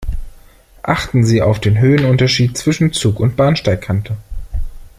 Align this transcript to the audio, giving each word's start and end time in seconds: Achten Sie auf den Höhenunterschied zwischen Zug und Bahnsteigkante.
Achten 0.81 1.23
Sie 1.23 1.43
auf 1.43 1.59
den 1.59 1.77
Höhenunterschied 1.77 2.57
zwischen 2.57 2.91
Zug 2.91 3.19
und 3.19 3.35
Bahnsteigkante. 3.35 4.17